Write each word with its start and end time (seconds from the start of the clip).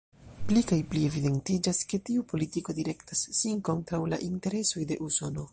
Pli 0.51 0.61
kaj 0.71 0.77
pli 0.93 1.03
evidentiĝas, 1.09 1.83
ke 1.93 2.01
tiu 2.09 2.25
politiko 2.33 2.77
direktas 2.81 3.23
sin 3.43 3.63
kontraŭ 3.71 4.03
la 4.15 4.23
interesoj 4.33 4.91
de 4.95 5.03
Usono. 5.11 5.49